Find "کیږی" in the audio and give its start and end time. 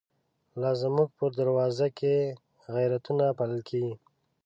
3.69-3.95